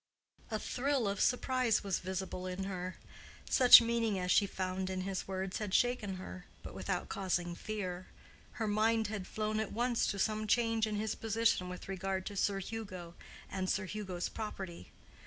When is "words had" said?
5.27-5.75